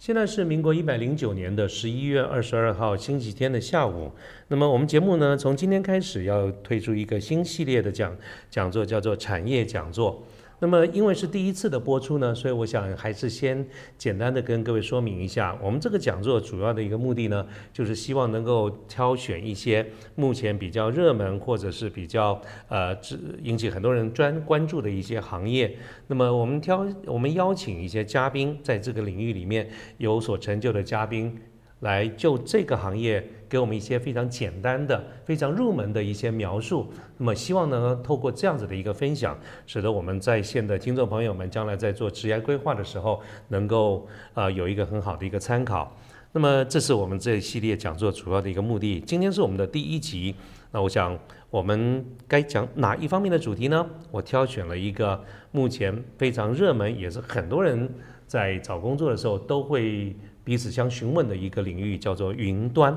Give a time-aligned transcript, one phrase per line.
[0.00, 4.10] 现在是民国一百零九年的十一月二十二号星期天的下午。
[4.48, 8.16] 那么我们节目呢，从今天开始要推出一个新系列的讲
[8.48, 10.26] 讲座，叫做产业讲座。
[10.62, 22.94] 那么，因为是第一次的播出呢，所以我想还是先简单的跟各位说明一下，我们这个讲座主要的一个目的呢，就是希望能够挑选一些目前比较热门或者是比较呃
[23.42, 25.74] 引起很多人专关注的一些行业。
[26.08, 31.36] 那么我们挑我们邀请一些嘉宾，在这个领域里面有所成就的嘉宾。
[31.80, 36.86] 来就这个行业给我们一些非常简单的、非常入门的一些描述。
[37.16, 45.96] 那么，希望呢，透过这样子的一个分享，使得我们在线的听众朋友们将来在做职业规划的时候，能够呃有一个很好的一个参考。
[46.32, 49.00] 那么，这是我们这一系列讲座主要的一个目的。
[49.00, 50.34] 今天是我们的第一集，
[50.70, 53.84] 那我想我们该讲哪一方面的主题呢？
[54.10, 57.88] 我挑选了一个目前非常热门，也是很多人
[58.26, 60.14] 在找工作的时候都会。
[60.50, 62.92] 彼此相询问的一个领域叫做云端，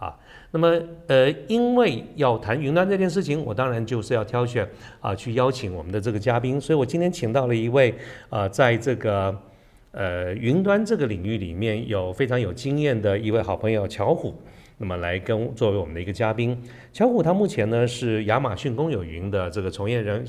[0.00, 0.12] 啊，
[0.50, 4.68] 那么呃，因为要谈云端这件事情，我当然就是要挑选
[5.00, 7.94] 啊，去邀请我们的这个嘉宾，所以我今天请到了一位
[8.30, 9.32] 啊，在这个
[9.92, 14.34] 呃云端这个领域里面有非常有经验的一位好朋友乔虎，
[14.78, 16.60] 那么来跟作为我们的一个嘉宾，
[16.98, 20.26] 乔虎他目前呢是亚马逊公有云的这个从业人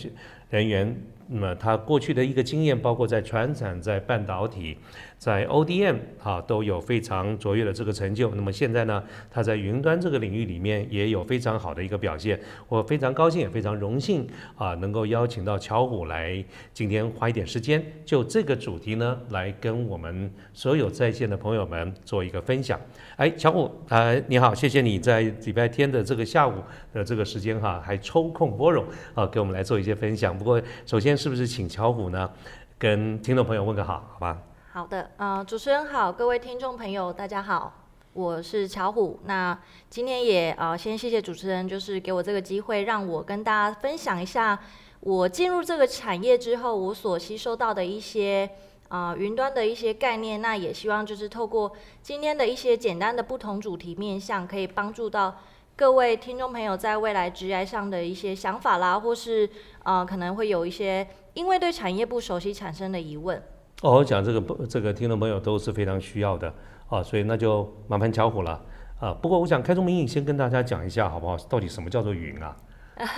[0.51, 0.95] 人员，
[1.27, 4.77] 那么他过去的一个经验包括在船产、在半导体。
[5.17, 14.25] 在 ODM 啊都有非常卓越的这个成就，那么现在呢，他在云端这个领域里面也有非常好的一个表现，我非常高兴也非常荣幸
[14.55, 16.41] 啊，能够邀请到乔虎来
[16.73, 22.79] 今天花一点时间就这个主题呢，来跟我们所有在线的朋友们做一个分享。
[23.17, 26.58] 哎，乔虎啊，你好，谢谢你在礼拜天的这个下午
[26.93, 28.83] 的这个时间哈，还抽空拨冗
[29.15, 30.37] 啊，给我们来做一些分享。
[30.37, 32.29] 不过首先是不是请乔虎呢，
[32.77, 34.37] 跟听众朋友问个好，好吧？
[34.71, 37.73] 好的，呃，主持人好，各位听众朋友，大家好，
[38.13, 39.19] 我是巧虎。
[39.25, 39.57] 那
[39.89, 44.57] 今天也呃，先谢谢主持人，就是给我这个机会，让我跟大家分享一下
[44.99, 48.47] 我进入这个产业之后，我所吸收到的一些
[48.89, 50.39] 啊云端的一些概念。
[50.39, 51.71] 那也希望就是透过
[52.03, 55.35] 今天的一些简单的不同主题面向，可以帮助到
[55.79, 59.49] 各位听众朋友在未来职业上的一些想法啦，或是
[59.85, 63.41] 呃可能会有一些因为对产业不熟悉产生的疑问。
[63.81, 66.53] 哦，我讲这个不，这个听众朋友都是非常需要的
[66.89, 68.61] 啊，所以那就麻烦巧虎了
[68.99, 69.13] 啊。
[69.21, 71.37] 不过我想开宗明义先跟大家讲一下好不好？
[71.47, 72.57] 到底什么叫做云啊？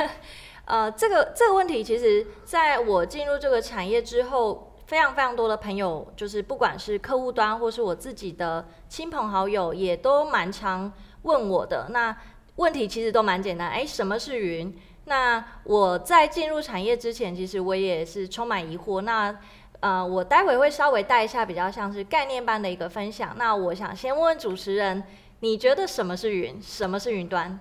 [0.65, 11.87] 呃，这个这个问题，其实在我进入这个产业之后，非常非常多的朋友，就是不管是客户端或是我自己的亲朋好友，也都蛮常问我的。
[11.89, 12.15] 那
[12.57, 14.73] 问题其实都蛮简单，哎，什么是云？
[15.05, 19.01] 那我在进入产业之前，其实我也是充满疑惑。
[19.01, 19.35] 那
[19.79, 23.35] 呃，我待会会稍微带一下比较像是概念般的一个分享。
[23.37, 25.03] 那我想先问问主持人，
[25.39, 26.61] 你觉得什么是云？
[26.61, 27.59] 什么是云端？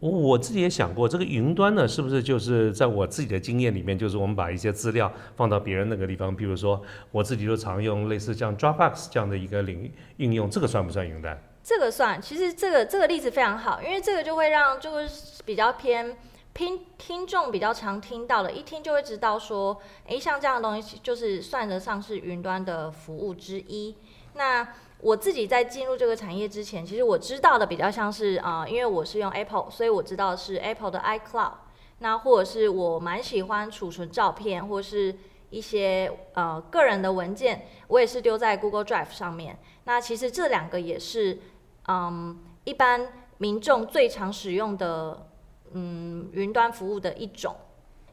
[0.00, 6.82] 我我自己也想过，这个云端呢，是不是就是在我自己的经验里面，就是我们把一些资料放到别人那个地方，比如说
[7.12, 11.40] 我自己就常用类似像 Dropbox 这样的一个领应用，这个算不算云端？
[11.62, 12.20] 这个算。
[12.20, 16.16] 其实这个这个例子非常好，因为这个就会让就是比较偏。
[16.54, 23.96] 听听众比较常听到的，一听就会知道说，诶，像这样的东西就是算得上是云端的服务之一。
[24.34, 24.68] 那
[25.00, 31.52] 我自己在进入这个产业之前，其实我知道的比较像是啊，因为我是用 Apple，所以我知道是 Apple 的 iCloud。
[32.00, 35.16] 那或者是我蛮喜欢储存照片或是
[35.48, 39.58] 一些呃个人的文件，我也是丢在 Google Drive 上面。
[39.84, 41.38] 那其实这两个也是
[41.88, 43.08] 嗯一般
[43.38, 45.28] 民众最常使用的。
[45.74, 47.56] 嗯，云端服务的一种。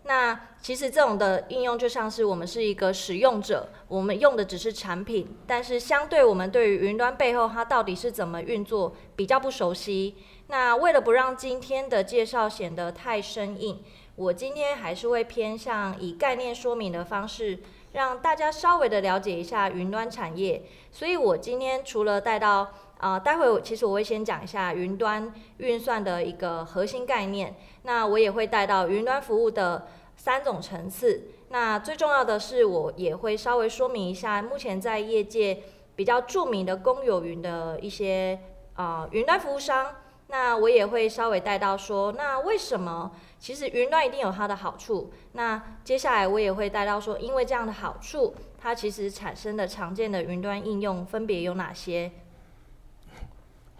[0.03, 10.15] 那其实这种的应用就像是我们是一个使用者，我们用的只是产品，但是相对我们对于云端背后它到底是怎么运作比较不熟悉。
[10.47, 13.83] 那为了不让今天的介绍显得太生硬，
[14.15, 17.59] 我今天还是会偏向以概念说明的方式，
[17.91, 20.63] 让大家稍微的了解一下云端产业。
[20.93, 29.87] 所以我今天除了带到啊，待会我其实我会先讲一下云端运算的一个核心概念，那我也会带到云端服务的
[30.17, 31.23] 三种层次。
[31.47, 35.63] 那最重要的是，我也会稍微说明一下目前在业界
[35.95, 38.37] 比较著名的公有云的一些
[38.73, 39.95] 啊云端服务商，
[40.27, 45.09] 那我也会稍微带到说，那为什么其实云端一定有它的好处？
[45.31, 52.11] 那接下来我也会带到说，因为这样的好处，它其实产生的常见的云端应用分别有哪些？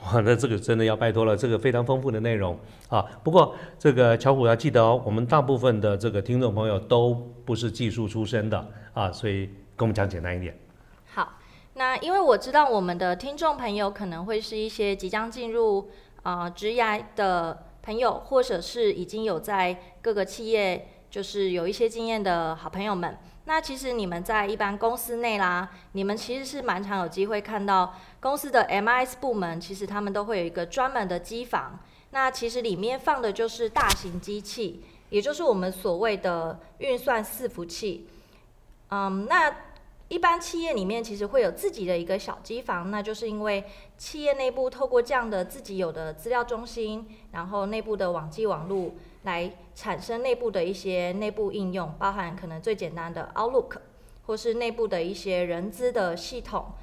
[0.02, 2.58] 哇，那这个真的要拜托了，这个非常丰富的内容
[2.88, 3.06] 啊。
[3.22, 7.14] 不过这个巧虎要记得哦，我们大部分的这个听众朋友都
[7.46, 10.58] 不是技术出身的啊，所以跟我们讲简单一点。
[11.14, 11.34] 好，
[11.74, 15.90] 那因为我知道我们的听众朋友可能会是一些即将进入
[16.24, 23.18] 啊职涯的朋友，或者是已经有在各个企业就是有一些经验的好朋友们。
[23.50, 31.80] 那其实你们在一般公司内啦，你们其实是蛮常有机会看到公司的 MIS 部门，其实他们都会有一个专门的机房。
[32.12, 38.08] 那其实里面放的就是大型机器，也就是我们所谓的运算伺服器。
[38.92, 39.52] 嗯，那
[40.10, 43.64] 一般企业里面其实会有自己的一个小机房，那就是因为
[43.98, 48.92] 企业内部透过这样的自己有的资料中心，然后内部的网际网络。
[49.24, 53.80] 来产生内部的一些内部应用，包含可能最简单的 Outlook，
[54.26, 56.74] 或是内部的一些人资的系统。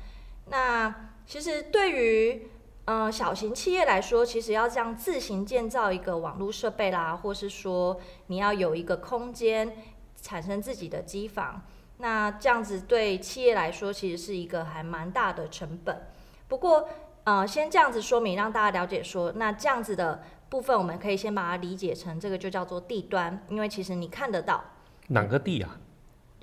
[0.49, 2.49] 那其实对于
[2.85, 9.75] 呃小型企业来说，其实要这样自行建造一个网络设备啦，或是说你要有一个空间
[10.21, 11.63] 产生自己的机房，
[11.97, 16.07] 那这样子对企业来说其实是一个还蛮大的成本。
[16.49, 16.87] 不过
[17.25, 20.23] 呃先这样子说明，让大家了解说，那这样子的。
[20.49, 24.63] 部分我们可以先把它理解成这个就叫做地端，因为其实你看得到
[25.09, 25.79] 哪个地啊？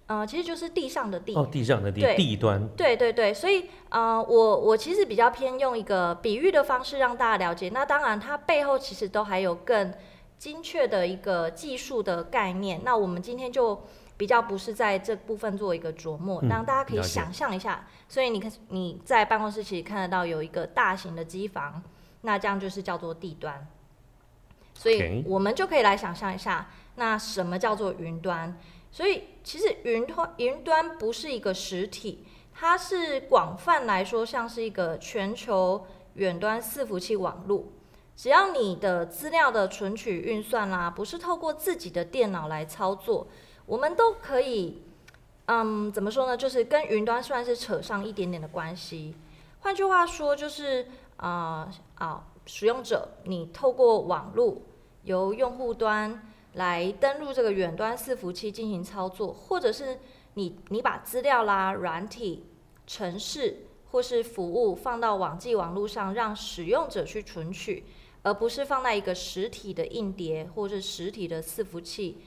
[0.07, 2.67] 呃，其实就是地上的地哦，地上的地地端。
[2.75, 7.69] 对对对，所以呃，我我其实比较偏用一个比喻的方式让大家了解。
[7.69, 9.93] 那当然，它背后其实都还有更
[10.37, 12.81] 精确的一个技术的概念。
[12.83, 13.81] 那我们今天就
[14.17, 17.87] 比较不是在这部分做一个琢磨，让大家可以想象一下。
[18.09, 21.81] 所以你看你在办公室其实看得到有一个大型的机房，
[22.21, 23.65] 那这样就是叫做地端。
[24.83, 28.59] 所以我们就可以来想象一下，那什么叫做云端？
[28.91, 35.85] 所以其实云端云端不是一个实体，它是广泛来说像是一个全球
[36.15, 37.63] 远端伺服器网络。
[38.17, 43.27] 只要你的资料的存取运算啦，不是透过自己的电脑来操作，
[43.65, 44.83] 我们都可以，
[45.45, 46.35] 嗯，怎么说呢？
[46.35, 49.15] 就是跟云端算是扯上一点点的关系。
[49.61, 52.27] 换句话说，就是啊啊。
[52.45, 54.57] 使用者，你透过网络
[55.03, 56.21] 由用户端
[56.53, 59.99] 来登录这个远端伺服器进行操作，或者是
[60.33, 62.43] 你你把资料啦、软体、
[62.85, 67.83] 程式或是服务放到网际网络上，让使用者去存取，
[68.21, 72.17] 而不是放在一个实体的硬碟或是实体的伺服器，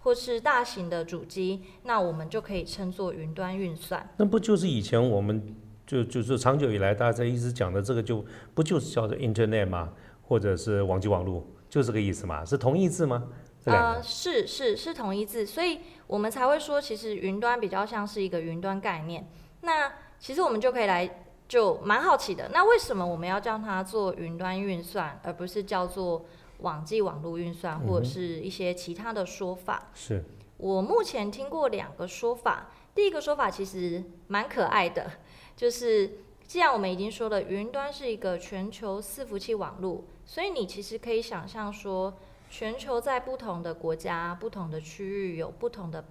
[0.00, 4.08] 或是大型的主机，那我们就可以称作云端运算。
[4.16, 5.56] 那不就是以前我们？
[5.84, 9.92] 就就是长久以来，大家一直讲的这个，就不就是叫做 Internet 吗？
[10.22, 12.44] 或者是网际网络，就这个意思嘛？
[12.44, 13.28] 是同义字吗？
[13.64, 19.26] 呃，是是是同义字，所以我们才会说，其实云端比较像是一个云端概念。
[19.62, 22.50] 那其实我们就可以来，就蛮好奇的。
[22.52, 26.26] 那为什么我们要叫它做云端运算，而不是叫做
[26.58, 29.88] 网际网络运算，或者是一些其他的说法？
[29.94, 30.22] 是
[30.58, 35.10] 我目前听过两个说法，第一个说法其实蛮可爱的。
[35.56, 42.14] 就是，既然我们已经说了，云端是一个全球伺服器网络，所以你其实可以想象说，
[42.48, 46.04] 全球在不同的国家、不同的区域有不同的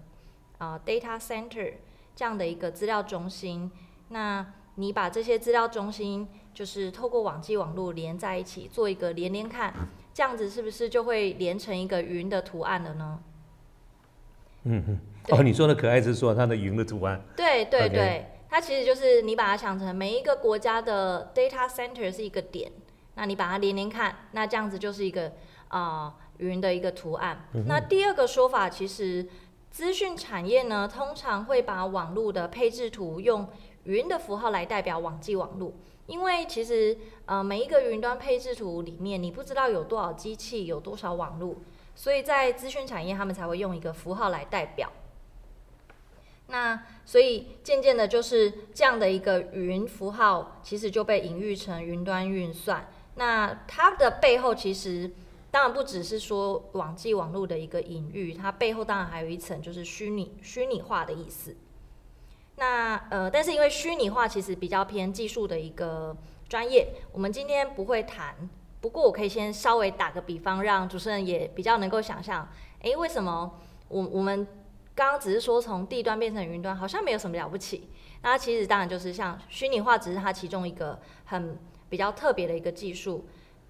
[0.57, 1.73] 啊 data center
[2.15, 3.71] 这样的一个资料中心。
[4.09, 9.73] 那你把这些资料中心，就是透过网际网络连在一起，做一个连连看，
[10.13, 13.19] 这样子是不是就会连成一个云的图案了呢？
[14.63, 14.99] 嗯嗯。
[15.29, 17.21] 哦，你说的可爱是说它的云的图案。
[17.35, 18.27] 对对对。
[18.49, 22.69] 它其实就是你把它想成每一个国家的 data center 是一个点，
[23.15, 25.33] 那你把它连连看，那这样子就是一个
[25.67, 27.45] 啊云的一个图案。
[27.67, 29.27] 那第二个说法，其实
[29.69, 33.47] 资讯产业呢，通常会把网络的配置图用
[33.83, 35.73] 云的符号来代表网际网络，
[36.07, 41.57] 因为其实呃每一个云端配置图里面，你不知道有多少机器，有多少网络，
[41.95, 44.91] 所以在资讯产业他们才会用一个符号来代表。
[46.47, 52.89] 那所以渐渐的，就是这样的一个云符号，其实就被隐喻成云端运算。
[53.21, 55.11] 那它的背后，其实
[55.51, 61.55] 当然不只是说网际网络的一个隐喻，它背后当然还有一层就是虚拟虚拟化的意思。
[62.55, 66.17] 那呃，但是因为虚拟化其实比较偏技术的一个
[66.49, 68.49] 专业，我们今天不会谈。
[68.79, 72.49] 不过我可以先稍微打个比方，让主持人也比较能够想象，
[72.79, 74.47] 诶，为什么我我们。
[74.93, 77.89] 刚刚只是说从地端变成云端，好像没有什么了不起。
[78.23, 81.57] 那其实当然就是像虚拟化，只是它其中一个很
[81.91, 83.25] 比较特别的一个技术。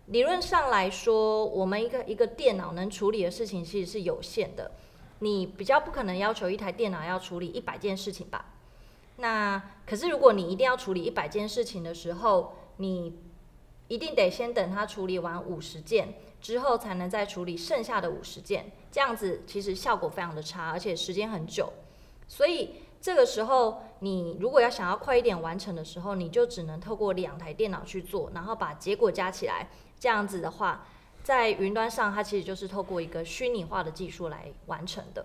[0.06, 4.72] 理论上来说，我们一个一个电脑能处理的事情其实是有限的。
[5.20, 8.54] 你比较不可能要求一台电脑要处理一百件事情吧？
[9.18, 13.18] 那可是如果你一定要处理一百件事情的时候，你
[13.88, 18.72] 一定得先等它处理完五十件之后，才能再处理剩下的五十件。
[18.92, 21.74] 这样子其实效果非常的差，而且时间很久。
[22.28, 29.70] 所以这个时候，你如果要想要快一点完成的时候，你就只能透过两台电脑去做，然后把结果加起来。
[29.98, 30.84] 这样子的话。
[31.24, 35.24] 在云端上，它其实就是透过一个虚拟化的技术来完成的。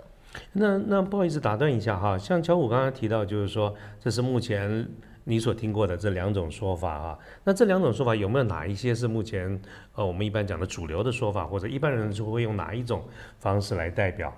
[0.53, 4.87] 那那不好意思打断一下哈，像乔虎刚刚提到，就是说这是目前
[5.25, 7.19] 你所听过的这两种说法啊。
[7.45, 9.59] 那这两种说法有没有哪一些是目前
[9.95, 13.03] 呃我们一般讲的主流的说法，或者一般人就会用哪一种
[13.39, 14.31] 方式来代表？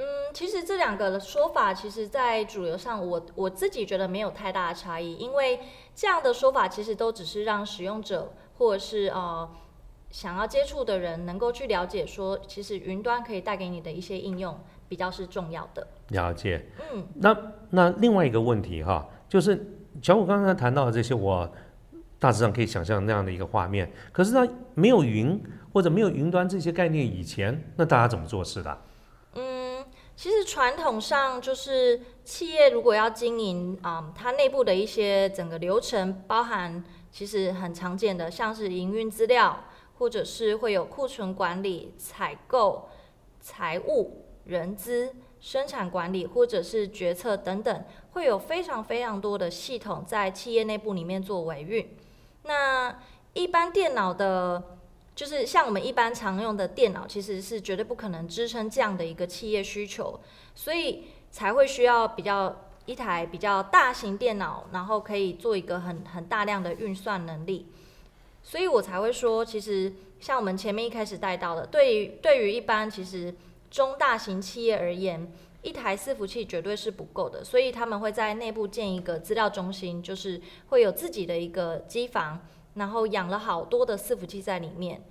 [0.00, 5.60] 嗯，其实这两个的说法，其实在主流上，我我自己觉得没有太大的差异，因为
[5.94, 9.48] 这样的说法其实都只是让使用者或者是呃。
[10.12, 15.86] 想要接触的人能够去了解，说其实云端可以带给你的一些应用比较是重要的。
[16.08, 17.36] 了解，嗯，那
[17.70, 19.64] 那另外一个问题哈，就是
[20.02, 21.48] 小五刚刚谈到的这些，我
[22.18, 23.88] 大致上可以想象那样的一个画面。
[24.10, 25.40] 可是它没有云
[25.72, 28.72] 或者没有云端这些概念以前，那大家怎么做事的？
[28.72, 28.78] 嗯，
[30.20, 39.64] 其实传统上就是企业如果要经营啊，它内部的一些整个流程，包含其实很常见的，像是营运资料。
[39.98, 42.88] 或者是会有库存管理、采购、
[43.38, 51.96] 财务、人资、生产管理，或者是决策等等，会有非常非常多的系统在企业内部里面做维运。
[52.44, 52.98] 那
[53.34, 54.78] 一般电脑的，
[55.20, 60.18] 就是像我们一般常用的电脑，其实是绝对不可能支撑这样的一个企业需求，
[60.54, 67.66] 所以才会需要比较一台比较大型电脑，然后可以做一个很很大量的运算能力。
[68.42, 73.34] 所以我才会说，其实像我们前面一开始带到的，对于对于一般其实
[73.70, 82.40] 中大型企业而言，一台伺服器绝对是不够的，所以他们会在内部建一个资料中心，就是会有自己的一个机房，
[82.74, 85.02] 然后养了好多的伺服器在里面。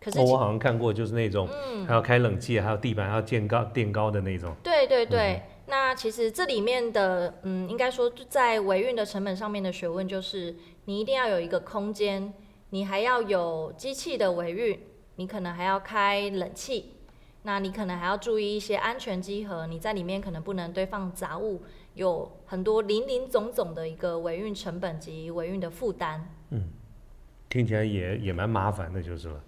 [0.00, 1.48] 可是我好像看过，就是那种
[1.86, 4.54] 还要开冷气，还有地板还要垫高垫高的那种。
[4.62, 10.54] 对对对，那其实这里面的，嗯，应该说在维运的成本上面的学问就是。
[10.86, 12.30] 你一定要有一个空间，
[12.68, 14.78] 你还要有机器的维运，
[15.16, 16.92] 你可能还要开冷气，
[17.44, 21.62] 那你可能还要注意一些安全机盒，你在里面可能不能堆放杂物，
[21.94, 26.28] 有很多零零总总的一个维运成本及维运的负担。
[26.50, 26.68] 嗯，
[27.48, 29.40] 听起来也也蛮麻烦的，就是了。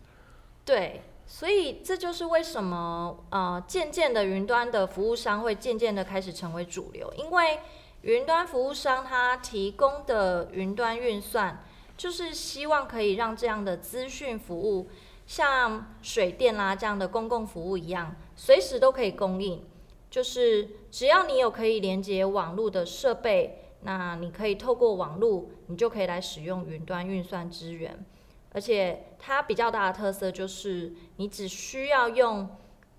[0.64, 7.60] 对，所以这就是为什么呃，渐渐的云端的服务商会渐渐的开始成为主流，因为。
[8.02, 11.64] 云端服务商他提供的云端运算，
[11.96, 14.88] 就是希望可以让这样的资讯服务，
[15.26, 19.60] 像水电啦这样的公共服务一样，随时都可以供应。
[20.10, 28.04] 就是只要你有可以连接网络的设备，那你可以透过网络，你就可以来使用云端运算资源。
[28.52, 32.48] 而且它比较大的特色就是，你只需要用，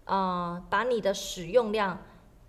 [0.05, 1.99] 呃，把你的使用量。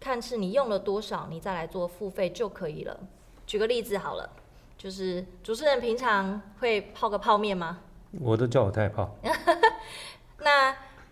[0.00, 3.00] 看是你用了多少，你再来做付费就可以了。
[3.46, 4.30] 举个例子好了，
[4.76, 7.80] 就是主持人平常会泡个泡面吗？
[8.20, 9.16] 我都叫我太太泡。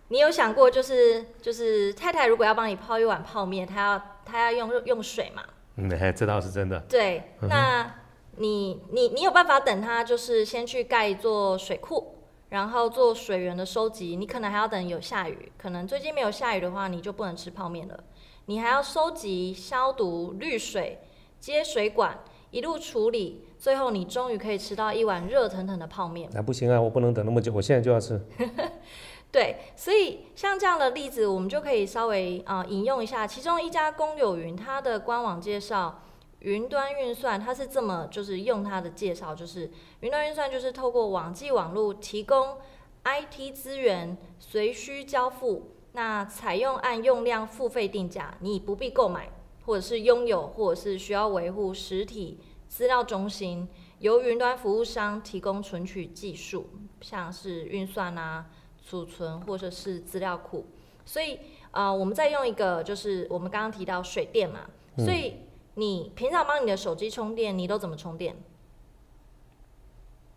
[0.09, 5.43] 那你有想过，就是就是太太如果要帮你泡一碗泡面，她要她要用用水嘛？
[5.77, 6.81] 嗯，这倒是真的。
[6.89, 7.95] 对，那
[8.37, 12.15] 你你你有办法等她就是先去盖一座水库，
[12.51, 14.17] 然后做水源的收集。
[14.17, 18.05] 你可能还要等有下雨，可能最近没有下雨的话，你就不能吃泡面了。
[18.47, 21.01] 你还要收集、消毒、滤水、
[21.41, 22.19] 接水管，
[22.53, 26.31] 一路处理，最后你终于可以吃到一碗热腾腾的泡面。
[26.33, 28.21] 那不行啊，我不能等那么久，我现在就要吃。
[29.37, 33.26] 对，所以像这样的例子，我们就可以稍微啊引用一下。
[33.26, 36.00] 其中一家公有云，它的官网介绍，
[36.38, 42.57] 云端运算它是这么就是用它的介绍，就是云端运算就是透过网际网络提供
[43.05, 45.73] IT 资源，随需交付。
[45.93, 49.28] 那采用按用量付费定价，你不必购买，
[49.66, 56.71] 或者是拥有，或者是需要维护实体资料中心，由云端服务商提供存取技术，
[57.02, 58.47] 像是运算啊、
[58.88, 60.64] 储存或者是资料库。
[61.05, 61.38] 所以
[61.73, 64.61] 啊，我们再用一个，就是我们刚刚提到水电嘛，
[64.97, 65.35] 所以
[65.75, 68.35] 你平常帮你的手机充电，你都怎么充电？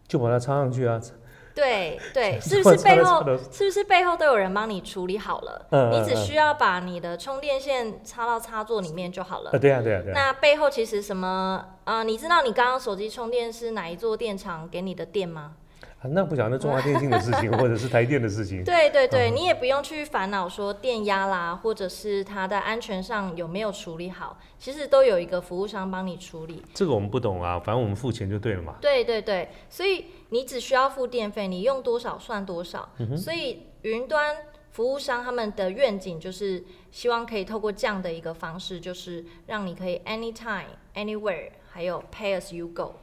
[0.08, 1.00] 就把它插上去啊。
[1.56, 5.68] 对对， 是不是背后是不是背后都有人帮你处理好了？
[5.72, 9.52] 嗯你只需要把你的充电线插到插座里面就好了。
[9.60, 10.14] 对啊对啊对啊。
[10.14, 11.66] 那背后其实什么？
[11.84, 15.56] 呃，你知道你刚刚手机充电是哪一座电厂给你的电吗？
[16.02, 18.64] 啊那不晓得中华电信的事情， 或者是台电的事情。
[18.64, 26.64] 对对对，嗯你也不用去烦恼说电压啦，或者是它的安全上有没有处理好，其实都有一个服务商帮你处理。
[26.74, 28.76] 这个我们不懂啊，反正我们付钱就对了嘛。
[28.80, 32.88] 对对对，所以你只需要付电费，你用多少算多少。
[33.00, 34.36] 嗯所以云端
[34.72, 42.94] 服务商他们的愿景就是希望可以透过这样的一个方式，就是让你可以 anytime anywhere，还有 pay as you go。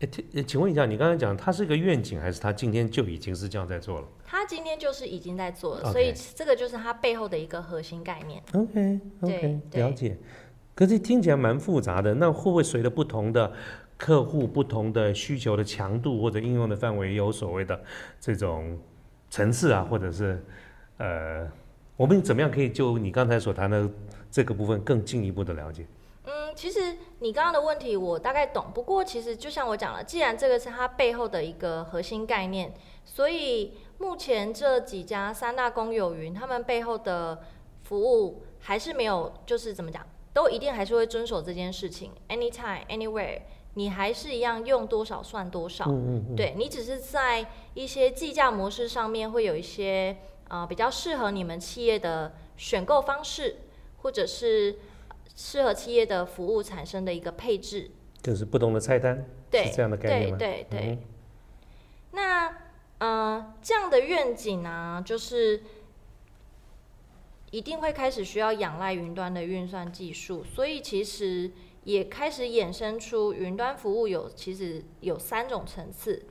[0.00, 8.42] 诶听诶请问一下，你刚才讲它是一个愿景，还是它今天就已经是这样在做了他今天就是已经在做了所以这个就是它背后的一个核心概念。
[8.52, 10.18] ？OK OK，对了解。
[10.74, 13.50] 可是听起来蛮复杂的，那会不会随着不同的
[13.96, 17.80] 客户、不同的需求的强度或者应用的范围，有所谓的
[18.20, 18.78] 这种
[19.30, 20.44] 层次啊，或者是
[20.98, 21.50] 呃，
[21.96, 23.88] 我们怎么样可以就你刚才所谈的
[24.30, 25.86] 这个部分更进一步的了解？
[26.56, 32.72] 其实你刚刚的问题我大概懂，不过其实就像我讲了，既然这个是它背后的一个核心概念，
[33.04, 37.42] 所以目前这几家三大公有云，他们背后的
[37.82, 43.42] 服务还是没有，就是怎么讲，都一定还是会遵守这件事情，anytime anywhere，
[43.74, 45.84] 你还是一样用多少算多少。
[45.88, 50.16] 嗯嗯对你只是在一些计价模式上面会有一些
[50.48, 53.56] 呃比较适合你们企业的选购方式，
[53.98, 54.78] 或者是
[55.36, 57.92] 适合企业的服务产生的一个配置。
[58.20, 60.36] 就是不同的菜单，对是这样的概念对吗？
[60.38, 60.80] 对对。
[60.90, 60.98] 嗯
[62.12, 62.56] 那
[62.98, 65.62] 呃这样的愿景呢、就是
[67.50, 71.52] 一定会开始需要仰赖云端的运算技术，所以其实
[71.84, 76.24] 也开始衍生出云端服务有其实有三种层次。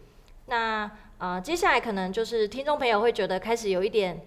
[0.48, 4.26] 那呃接下来可能就是听众朋友会觉得开始有一点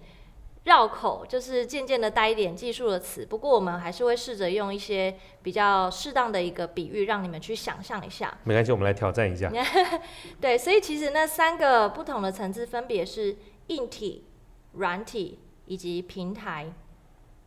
[0.65, 3.25] 绕口，就是渐渐的带一点技术的词。
[3.25, 8.37] 不过我们还是会试着用一些比较适当的一个比喻，让你们去想象一下。
[8.43, 9.51] 没关系，我们来挑战一下。
[10.39, 14.25] 对，所以其实那三个不同的层次分别是硬体、
[14.73, 16.71] 软体以及平台。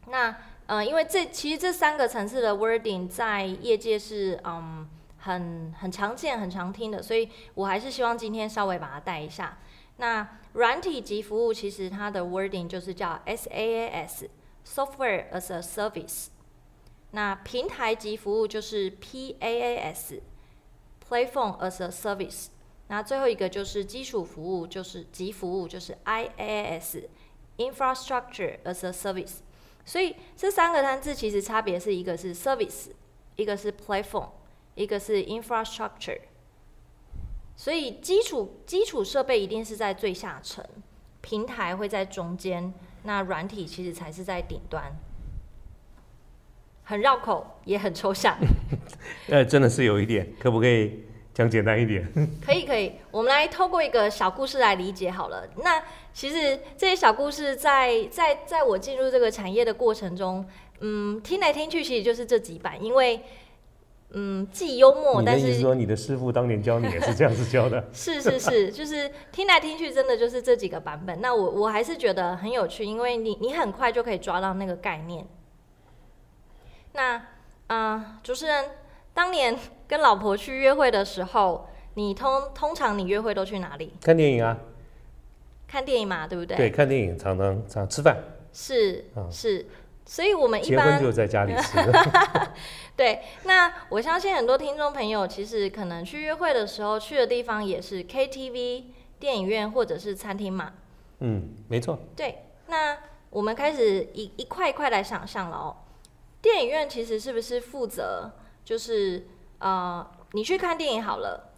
[0.09, 0.35] 那
[0.67, 9.59] 呃，因为这其实这三个层次的 wording 在业界是嗯很很常见、很常听的，所以我还是希望今天稍微把它带一下。
[10.03, 16.27] 那软体及服务其实它的 wording 就是叫 SaaS（Software as a Service）。
[17.13, 20.21] 那平台及服务就是 PaaS。
[21.09, 22.49] Platform as a Service。
[22.89, 29.37] 那最后一个就是基础服务，就是及服务，就是 IaaS（Infrastructure as a Service）。
[29.85, 32.89] 所以这三个单字其实差别是一个是 Service，
[33.37, 34.31] 一个是 Platform，
[34.75, 36.23] 一个是 Infrastructure。
[37.57, 40.65] 所以基础基础设备一定是在最下层，
[41.21, 42.73] 平台会在中间，
[43.05, 44.93] 那软体其实才是在顶端。
[46.85, 48.37] 很绕口，也很抽象。
[49.29, 52.07] 呃， 真的是有一点，可不可以讲简单一点？
[52.45, 55.49] 可以可以，我们来透过一个小故事来理解好了。
[55.59, 60.45] 那其实这些小故事在在在我进入这个产业的过程中，
[60.81, 63.23] 嗯，听来听去其实就是这几版，因为
[64.15, 67.83] 嗯既幽默，但是说你的师傅当年教你也是这样子教的？
[67.93, 71.21] 是 是是， 就是听来听去真的就是这几个版本。
[71.21, 75.27] 那我我还是觉得很有趣，因为你你很快就可以抓到那个概念。
[76.93, 77.25] 那啊、
[77.69, 78.67] 呃主持人
[79.15, 83.95] 当年跟老婆去约会的时候，你通通常你约会都去哪里？
[84.03, 84.59] 看电影啊，
[85.67, 86.57] 看电影嘛，对不对？
[86.57, 88.17] 对，看电影常常常吃饭，
[88.53, 89.65] 是、嗯是，
[90.05, 91.79] 所以我们一结婚般就在家里吃。
[93.03, 93.21] 对。
[93.43, 98.85] 那我相信很多听众朋友其实可能去约会的时候去的地方也是 KTV、
[99.19, 100.73] 电影院或者是餐厅嘛。
[101.19, 101.99] 嗯，没错。
[102.15, 102.97] 对，那
[103.31, 105.77] 我们开始一一块一块来想象了哦。
[106.41, 108.31] 电影院其实是不是负责
[108.65, 109.27] 就是
[109.59, 111.51] 呃，你去看电影好了，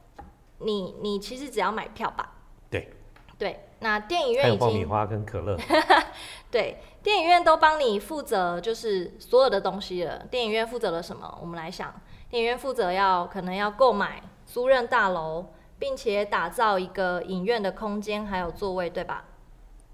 [0.61, 2.33] 你你其实只要买票吧？
[2.71, 2.89] 对。
[3.37, 5.59] 对，那电影还有院已经爆米花跟可乐。
[6.51, 10.27] 对，电影院都帮你负责，就是所有的东西了。
[10.31, 11.39] 电影院负责了什么？
[11.39, 19.27] 我们来想，电影院负责要可能要购买租任大楼，并且打造一个影院的空间还有座位，对吧？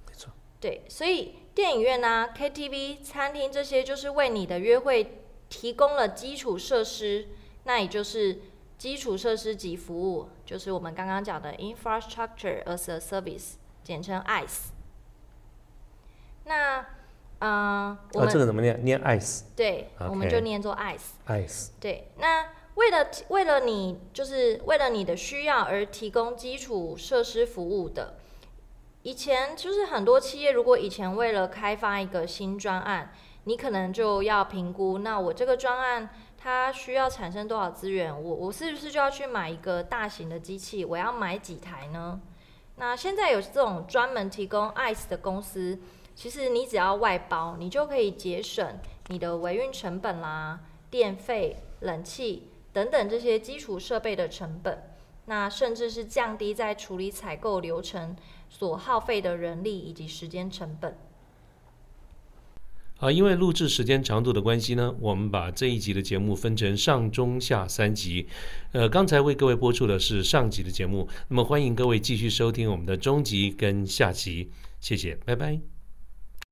[0.06, 0.30] 没错。
[0.60, 7.26] 对，所以电影院啊、KTV、餐厅这些，就是为你的约会提供了基础设施，
[7.64, 8.40] 那也就是
[8.78, 14.68] 基础设施及服务，就是我们刚刚讲的 infrastructure as a service，简称 ICE。
[16.44, 16.86] 那，
[17.40, 18.84] 嗯、我啊，们、这个怎么念？
[18.84, 21.00] 念 ice 对我们就念作 ICE。
[21.26, 21.68] ice。
[21.80, 28.18] 对，那为了为了你就是为了你的需要而提供基础设施服务的，
[29.02, 33.12] 以前就是很多企业，如果以前为了开发一个新专案，
[33.44, 40.84] 你可能就要评估，那我这个专案它需要产生多少资源，我我是不是就要去买一个大型的机器？
[40.84, 42.20] 我要买几台呢？
[42.76, 45.78] 那现在有这种专门提供 ICE 的公司，
[46.14, 54.82] 其实你只要外包，你就可以节省你的维运成本啦、电费、冷气等等这些基础设备的成本。
[55.26, 58.16] 那甚至是降低在处理采购流程
[58.48, 60.96] 所耗费的人力以及时间成本。
[62.96, 68.26] 好，因为录制时间长度的关系呢，我们把这一集的节目分成上中下三集。
[68.72, 74.50] 呃，刚才为各位播出的是上集的节目，那么欢迎各位继续收听我们的中集跟下集。
[74.80, 75.79] 谢谢，拜拜。